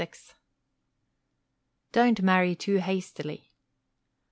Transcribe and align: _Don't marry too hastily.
_Don't 1.93 2.23
marry 2.23 2.55
too 2.55 2.77
hastily. 2.77 3.51